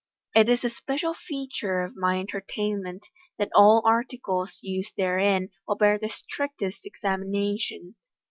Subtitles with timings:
[0.33, 3.05] It is a special feature of my entertainment
[3.37, 7.93] that all articles used therein will bear the strictest examination.